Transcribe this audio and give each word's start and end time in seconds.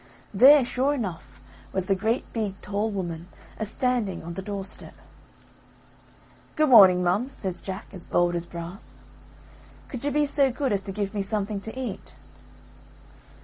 There, 0.33 0.65
sure 0.65 0.95
enough, 0.95 1.39
was 1.71 1.85
the 1.85 1.93
great 1.93 2.25
big 2.33 2.59
tall 2.61 2.89
woman 2.89 3.27
a 3.59 3.65
standing 3.67 4.23
on 4.23 4.33
the 4.33 4.41
door 4.41 4.65
step. 4.65 4.95
"Good 6.55 6.69
morning, 6.69 7.03
mum," 7.03 7.29
says 7.29 7.61
Jack, 7.61 7.85
as 7.93 8.07
bold 8.07 8.33
as 8.33 8.47
brass, 8.47 9.03
"could 9.89 10.03
you 10.03 10.09
be 10.09 10.25
so 10.25 10.51
good 10.51 10.73
as 10.73 10.81
to 10.89 10.91
give 10.91 11.13
me 11.13 11.21
something 11.21 11.59
to 11.61 11.79
eat?" 11.79 12.15